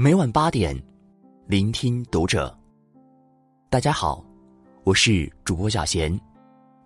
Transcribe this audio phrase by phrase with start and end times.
[0.00, 0.80] 每晚八点，
[1.48, 2.56] 聆听读者。
[3.68, 4.24] 大家好，
[4.84, 6.16] 我是主播小贤，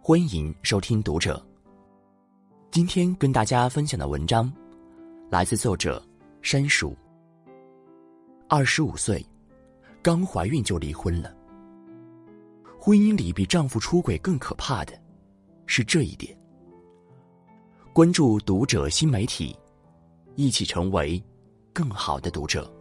[0.01, 1.45] 欢迎收听读者。
[2.71, 4.51] 今天跟大家分享的文章，
[5.29, 6.03] 来自作者
[6.41, 6.97] 山鼠。
[8.49, 9.23] 二十五岁，
[10.01, 11.37] 刚怀孕就离婚了。
[12.81, 14.99] 婚姻里比丈夫出轨更可怕的，
[15.67, 16.35] 是这一点。
[17.93, 19.55] 关注读者新媒体，
[20.35, 21.23] 一起成为
[21.75, 22.73] 更好的读者。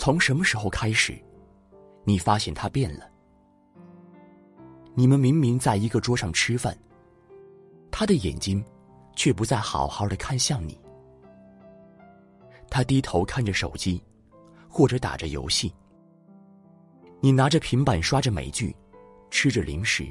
[0.00, 1.14] 从什么时候开始，
[2.04, 3.06] 你发现他变了？
[4.94, 6.74] 你们明明在一个桌上吃饭，
[7.90, 8.64] 他的眼睛
[9.14, 10.80] 却不再好好的看向你。
[12.70, 14.02] 他低头看着手机，
[14.70, 15.70] 或者打着游戏。
[17.20, 18.74] 你拿着平板刷着美剧，
[19.30, 20.10] 吃着零食。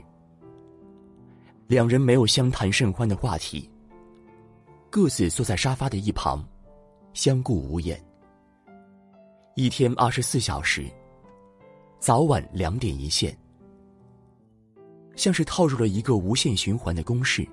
[1.65, 3.67] 两人没有相谈甚欢的话题，
[4.91, 6.47] 各自坐在沙发的一旁，
[7.15, 7.99] 相顾无言。
[9.59, 10.89] 一天二十四小时，
[11.99, 13.37] 早晚两点一线，
[15.17, 17.45] 像是套入了一个无限循环的公式。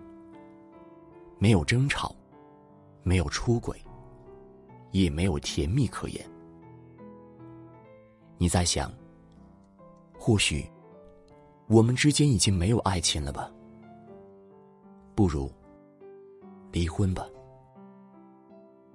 [1.40, 2.14] 没有争吵，
[3.02, 3.76] 没有出轨，
[4.92, 6.24] 也没有甜蜜可言。
[8.38, 8.88] 你在想，
[10.16, 10.64] 或许
[11.66, 13.50] 我们之间已经没有爱情了吧？
[15.16, 15.50] 不如
[16.70, 17.26] 离婚吧。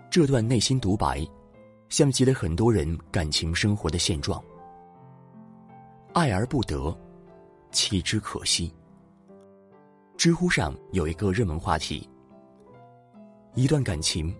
[0.09, 1.28] 这段内心独白，
[1.92, 4.42] 像极了很多人感情生活的现状。
[6.14, 6.98] 爱而不得，
[7.70, 8.73] 弃之可惜。
[10.16, 12.09] 知乎上有一个热门话题：
[13.56, 14.33] 一段感情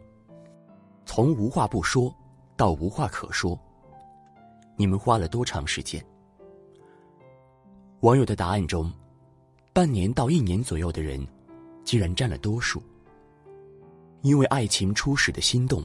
[1.06, 2.14] 从无话不说
[2.56, 3.60] 到无话可说，
[4.78, 6.04] 你们花了多长时间？
[8.00, 8.90] 网友的答案中，
[9.74, 11.28] 半年到一年左右的人。
[11.84, 12.82] 竟然占了多数。
[14.22, 15.84] 因为爱情初始的心动，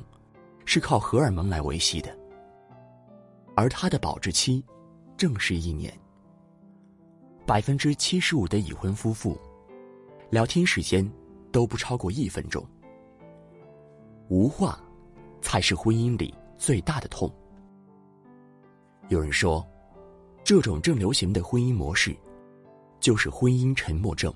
[0.66, 2.14] 是靠荷尔蒙来维系的，
[3.54, 4.62] 而它的保质期，
[5.16, 5.90] 正是一年。
[7.46, 9.38] 百分之七十五的已婚夫妇，
[10.28, 11.08] 聊天时间
[11.52, 12.62] 都不超过一分钟。
[14.28, 14.78] 无话，
[15.40, 17.32] 才是婚姻里最大的痛。
[19.08, 19.64] 有人说，
[20.42, 22.14] 这种正流行的婚姻模式，
[22.98, 24.34] 就是婚姻沉默症。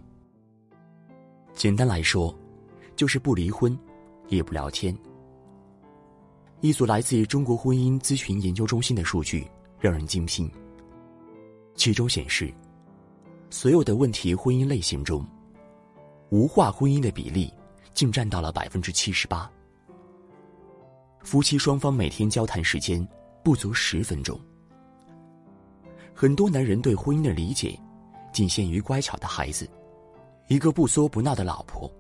[1.55, 2.33] 简单来说，
[2.95, 3.77] 就是不离婚，
[4.29, 4.97] 也不聊天。
[6.63, 9.47] 一组来自中国婚姻咨询研究中心的数据
[9.79, 10.51] 让人惊心。
[11.75, 12.53] 其中显示，
[13.49, 15.27] 所有的问题婚姻类型中，
[16.29, 17.51] 无话婚姻的比例
[17.95, 19.51] 竟占到了百分之七十八。
[21.23, 23.07] 夫妻双方每天交谈时间
[23.43, 24.39] 不足十分钟。
[26.15, 27.79] 很多男人对婚姻的理解，
[28.33, 29.67] 仅限于乖巧的孩子。
[30.49, 31.91] 一个不作不闹的老婆，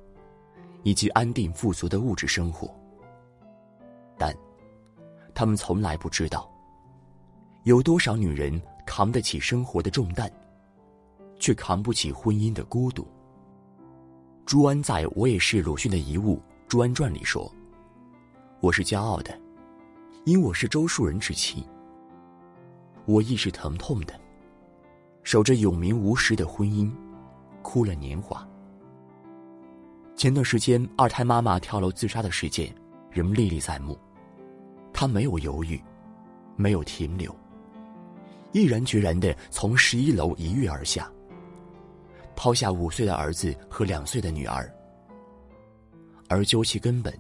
[0.82, 2.68] 以及安定富足的物质生活，
[4.18, 4.36] 但
[5.40, 6.46] 他们从来不知道，
[7.62, 10.30] 有多少女人扛得起生活的重担，
[11.38, 13.08] 却扛不起婚姻的孤独。
[14.44, 16.36] 朱安在我也是鲁迅的遗物
[16.68, 17.50] 《朱安传》里说
[18.60, 19.34] ：“我是骄傲的，
[20.26, 21.66] 因我是周树人之妻。
[23.06, 24.20] 我亦是疼痛的，
[25.22, 26.92] 守着有名无实的婚姻。”
[27.64, 28.46] 哭了年华。
[30.14, 32.70] 前段时间，二胎妈妈跳楼自杀的事件
[33.10, 33.98] 仍历历在目。
[35.00, 35.82] 她没有犹豫，
[36.56, 37.34] 没有停留，
[38.52, 41.10] 毅然决然的从十一楼一跃而下，
[42.36, 44.70] 抛下五岁的儿子和两岁的女儿。
[46.28, 47.18] 而究其根本，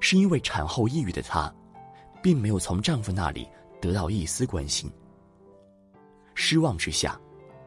[0.00, 1.54] 是因为产后抑郁的她，
[2.22, 3.46] 并没有从丈夫那里
[3.78, 4.90] 得到一丝关心。
[6.34, 7.20] 失望之下，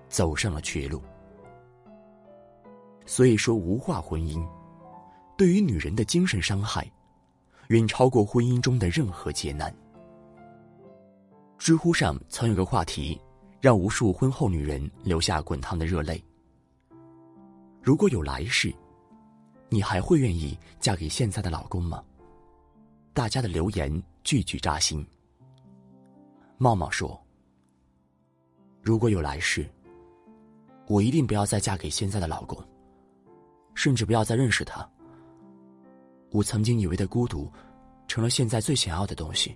[0.09, 0.99] 走上了绝路。
[3.05, 4.43] 所以说，无话婚姻，
[5.37, 6.91] 对于女人的精神伤害，
[7.67, 9.73] 远超过婚姻中的任何劫难。
[11.57, 13.19] 知乎上曾有个话题，
[13.61, 16.23] 让无数婚后女人流下滚烫的热泪。
[17.81, 18.73] 如果有来世，
[19.69, 22.03] 你还会愿意嫁给现在的老公吗？
[23.13, 25.05] 大家的留言句句扎心。
[26.57, 27.19] 茂茂说
[28.81, 29.69] ：“如果有来世，
[30.87, 32.57] 我一定不要再嫁给现在的老公。”
[33.75, 34.87] 甚至不要再认识他。
[36.33, 37.47] 我曾经以为的孤独，
[38.07, 39.55] 成了现在最想要的东西。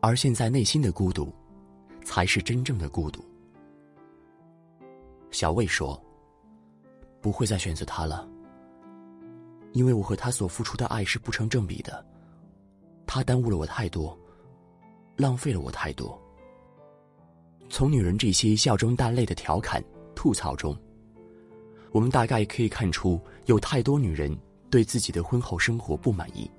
[0.00, 1.32] 而现在内心的孤独，
[2.04, 3.24] 才是真正的孤独。
[5.30, 5.98] 小魏说
[7.22, 8.28] ：“不会再选择他了，
[9.70, 12.04] 因为我和他所付出的爱是不成正比的。
[13.06, 14.18] 他耽误了我太多，
[15.14, 16.20] 浪费了我太多。”
[17.70, 19.82] 从女人这些笑中带泪的调侃、
[20.16, 20.76] 吐槽中。
[21.92, 24.36] 我们大概可以看出，有太多女人
[24.72, 26.50] 对自己的婚后生活不满意。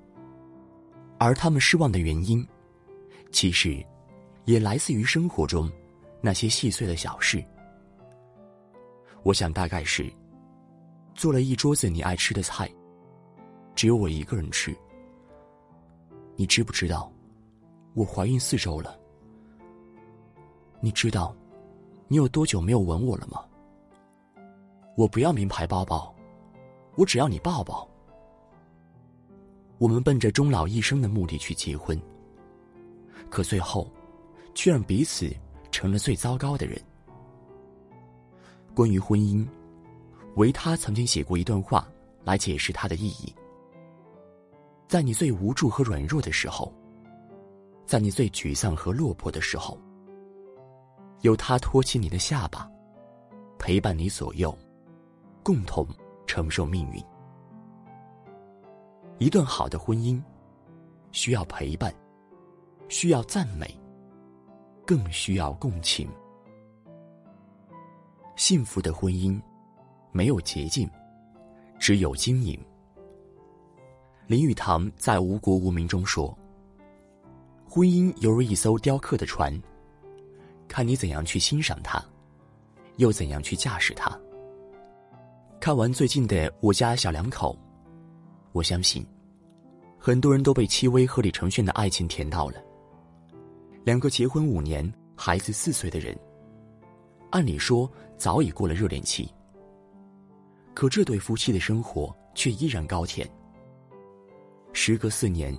[1.18, 2.46] 而他们失望的原因，
[3.32, 3.84] 其实
[4.44, 5.68] 也来自于生活中
[6.20, 7.44] 那些细碎的小事。
[9.24, 10.08] 我想大概是
[11.12, 12.70] 做了一桌子你爱吃的菜，
[13.74, 14.72] 只有我一个人吃。
[16.36, 17.10] 你知不知道，
[17.94, 18.96] 我怀孕四周了？
[20.78, 21.34] 你知道
[22.06, 23.44] 你有多久没有吻我了吗？
[24.96, 26.14] 我不要名牌包包，
[26.94, 27.88] 我只要你抱抱。
[29.78, 32.00] 我们奔着终老一生的目的去结婚，
[33.28, 33.90] 可最后，
[34.54, 35.30] 却让彼此
[35.70, 36.80] 成了最糟糕的人。
[38.74, 39.46] 关于婚姻，
[40.36, 41.86] 维他曾经写过一段话
[42.24, 43.34] 来解释它的意义。
[44.86, 46.72] 在你最无助和软弱的时候，
[47.84, 49.76] 在你最沮丧和落魄的时候，
[51.22, 52.70] 有他托起你的下巴，
[53.58, 54.56] 陪伴你左右，
[55.42, 55.86] 共同
[56.26, 57.02] 承受命运。
[59.18, 60.20] 一段好的婚姻，
[61.12, 61.94] 需要陪伴，
[62.88, 63.78] 需要赞美，
[64.84, 66.08] 更需要共情。
[68.34, 69.40] 幸福的婚姻，
[70.10, 70.90] 没有捷径，
[71.78, 72.58] 只有经营。
[74.26, 76.36] 林语堂在《无国无民》中说
[77.70, 79.56] ：“婚姻犹如一艘雕刻的船，
[80.66, 82.04] 看你怎样去欣赏它，
[82.96, 84.18] 又怎样去驾驶它。”
[85.60, 87.56] 看完最近的《我家小两口》，
[88.54, 89.04] 我相信，
[89.98, 92.62] 很多人都被戚薇和李承铉的爱情甜到了。
[93.82, 96.16] 两个结婚五年、孩子四岁的人。
[97.30, 99.28] 按理说早已过了热恋期，
[100.72, 103.28] 可这对夫妻的生活却依然高甜。
[104.72, 105.52] 时隔四年，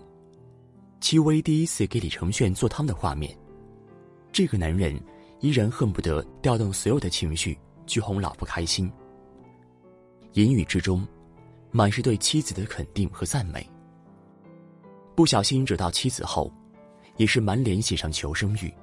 [1.01, 3.38] 戚薇第一次给李承铉做汤的画面，
[4.31, 4.98] 这个男人
[5.41, 8.89] 依然恨不得调动所有的情绪去哄老婆开心。
[10.31, 11.06] 言语之中，
[11.75, 13.69] 满是对妻子的肯定和赞美。
[15.13, 16.50] 不小心惹到妻子后，
[17.18, 18.74] 也是满脸写上求生欲，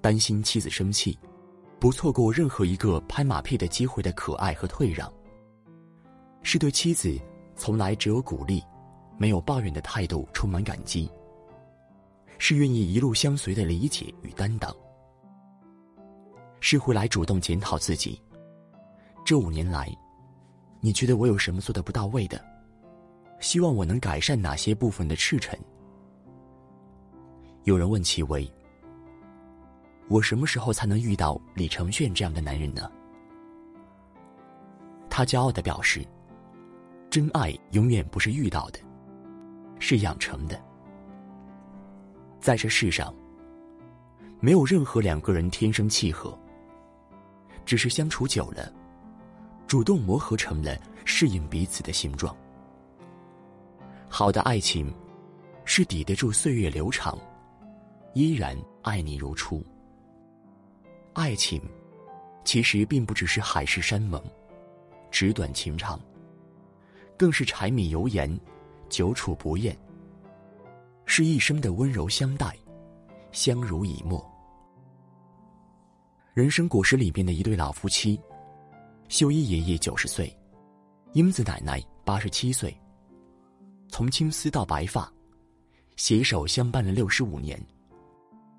[0.00, 1.18] 担心妻子生气。
[1.80, 5.12] 不错过任何一个拍马屁的机会的可爱和退让，
[6.44, 7.18] 是对妻子
[7.56, 8.62] 从来只有鼓励，
[9.18, 11.10] 没有抱怨的态度充满感激。
[12.38, 14.72] 是愿意一路相随的理解与担当，
[16.60, 18.22] 是会来主动检讨自己。
[19.24, 19.92] 这五年来，
[20.80, 22.42] 你觉得我有什么做的不到位的？
[23.40, 25.58] 希望我能改善哪些部分的赤诚？
[27.64, 28.50] 有人问戚薇。
[30.08, 32.90] 我什么时候才能遇到李承铉这样的男人呢？
[35.08, 36.04] 他骄傲的表示
[37.08, 38.80] ：“真爱永远不是遇到的，
[39.78, 40.60] 是养成的。
[42.40, 43.14] 在这世上，
[44.40, 46.36] 没有任何两个人天生契合，
[47.64, 48.72] 只是相处久了，
[49.70, 52.36] 主动磨合成了适应彼此的形状。
[54.08, 54.92] 好的爱情，
[55.64, 57.16] 是抵得住岁月流长，
[58.12, 59.64] 依然爱你如初。”
[61.14, 61.62] 爱情，
[62.44, 64.20] 其实并不只是海誓山盟、
[65.08, 66.00] 纸短情长，
[67.16, 68.40] 更是柴米油盐、
[68.88, 69.78] 久处不厌，
[71.06, 72.56] 是一生的温柔相待、
[73.30, 74.20] 相濡以沫。
[76.34, 78.20] 人生果实里面的一对老夫妻，
[79.10, 80.32] 秀一爷爷九十岁，
[81.14, 82.72] 英子奶奶八十七岁，
[83.88, 85.12] 从青丝到白发，
[85.96, 87.60] 携手相伴了六十五年，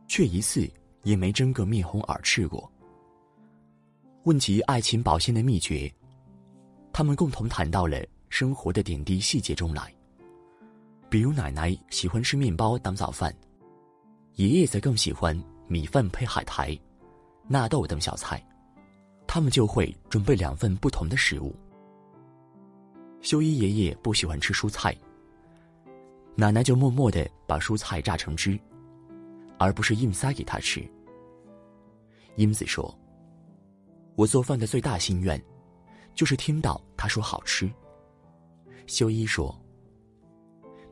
[0.08, 0.70] 却一次。
[1.04, 2.72] 也没争个面红耳赤过。
[4.26, 5.92] 问及爱情保鲜的秘诀，
[6.94, 9.92] 他们共同谈到了生活的点滴细节中来。
[11.10, 13.36] 比如奶奶喜欢吃面包当早饭，
[14.36, 15.36] 爷爷则更喜欢
[15.68, 16.80] 米饭配海苔、
[17.48, 18.40] 纳豆等小菜，
[19.34, 21.56] 他们就会准备两份不同的食物。
[23.22, 24.94] 修一爷爷不喜欢吃蔬菜，
[26.36, 28.60] 奶奶就默默的把蔬菜榨成汁。
[29.58, 30.86] 而不是硬塞给他吃。
[32.36, 32.94] 英子说
[34.18, 35.42] ：“我做饭的最大心愿，
[36.14, 37.72] 就是听到他说好吃。”
[38.86, 39.56] 修一说：“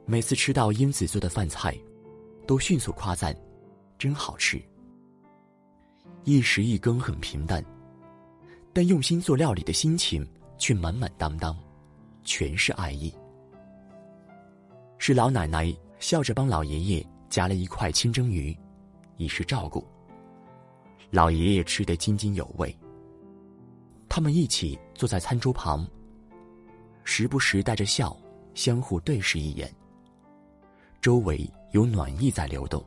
[0.05, 1.77] 每次吃到英子做的饭菜，
[2.47, 3.35] 都迅速夸赞，
[3.97, 4.61] 真好吃。
[6.23, 7.65] 一时一羹很平淡，
[8.73, 11.57] 但用心做料理的心情却满满当当，
[12.23, 13.13] 全是爱意。
[14.97, 18.57] 是老奶奶笑着帮老爷爷。”夹了一块清蒸鱼，
[19.17, 19.85] 以示照顾。
[21.11, 22.75] 老爷爷吃得津津有味。
[24.09, 25.87] 他们一起坐在餐桌旁，
[27.03, 28.17] 时不时带着笑，
[28.55, 29.71] 相互对视一眼。
[30.99, 32.83] 周围有暖意在流动。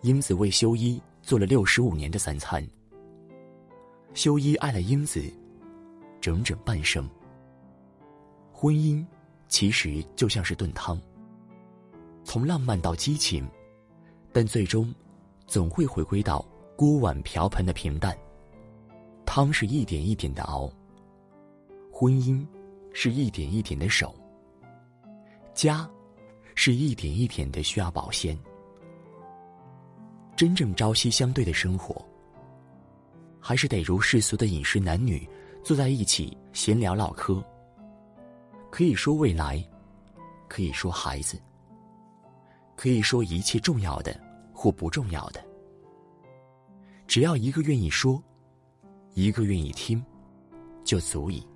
[0.00, 2.66] 英子为修一做了六十五年的三餐。
[4.14, 5.20] 修一爱了英子，
[6.20, 7.08] 整整半生。
[8.52, 9.04] 婚姻，
[9.48, 10.98] 其实就像是炖汤。
[12.22, 13.46] 从浪漫到激情，
[14.32, 14.94] 但最终
[15.48, 18.16] 总会回归到锅碗瓢盆的平淡。
[19.26, 20.70] 汤是一点一点的熬，
[21.92, 22.46] 婚姻
[22.92, 24.14] 是一点一点的守，
[25.54, 25.90] 家
[26.54, 28.38] 是一点一点的需要保鲜。
[30.36, 32.00] 真正朝夕相对的生活，
[33.46, 35.28] 还是得如世俗的饮食，男女
[35.62, 37.44] 坐在一起闲聊唠嗑，
[38.70, 39.62] 可以说未来，
[40.48, 41.38] 可以说孩子，
[42.74, 44.18] 可以说一切重要的
[44.50, 45.44] 或不重要的，
[47.06, 48.18] 只要一个愿意说，
[49.12, 50.02] 一个愿意听，
[50.82, 51.46] 就足以。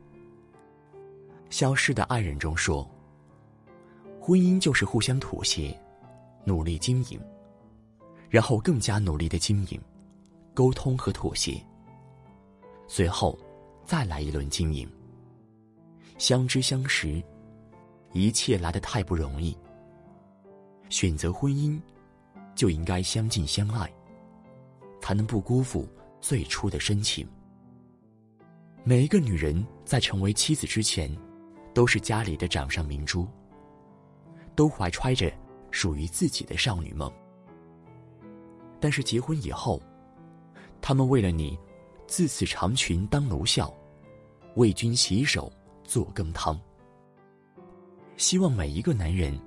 [1.48, 2.86] 消失的爱人中说，
[4.20, 5.74] 婚姻就是互相妥协，
[6.44, 7.18] 努力经营。
[8.28, 9.80] 然后更加努力的经营、
[10.52, 11.58] 沟通和妥协，
[12.88, 13.38] 随后
[13.84, 14.90] 再来一轮经营。
[16.16, 17.22] 相知相识，
[18.12, 19.56] 一切来得太不容易。
[20.88, 21.80] 选择婚姻，
[22.56, 23.92] 就应该相敬相爱，
[25.00, 25.86] 才能不辜负
[26.20, 27.28] 最初的深情。
[28.82, 31.14] 每一个女人在成为妻子之前，
[31.74, 33.28] 都是家里的掌上明珠，
[34.56, 35.30] 都怀揣着
[35.70, 37.12] 属于自己的少女梦。
[38.80, 39.80] 但是结婚以后，
[40.80, 41.58] 他们为了你，
[42.08, 43.72] 自此长裙当楼笑，
[44.56, 45.52] 为君洗手
[45.84, 46.58] 做羹汤。
[48.16, 49.38] 希望每一个男人，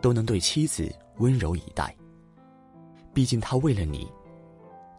[0.00, 1.94] 都能对妻子温柔以待。
[3.12, 4.08] 毕竟他为了你，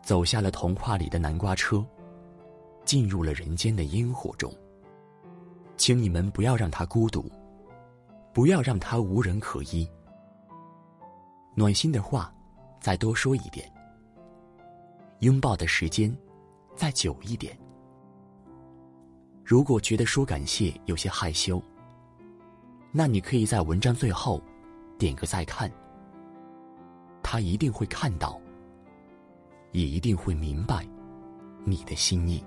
[0.04, 1.84] 走下了童话里的南瓜车，
[2.84, 4.54] 进入了人间的烟火中。
[5.78, 7.32] 请你们不要让他孤独，
[8.34, 9.90] 不要让他无人可依。
[11.56, 12.32] 暖心的话。
[12.80, 13.70] 再多说一点，
[15.20, 16.16] 拥抱的时间
[16.78, 17.58] 再久一点。
[19.44, 21.62] 如果觉得说感谢有些害羞，
[22.92, 24.42] 那你可以在文章最后
[24.98, 25.72] 点个再看，
[27.24, 28.40] 他一定会看到，
[29.72, 30.88] 也一定会明白
[31.66, 32.44] 你的心意。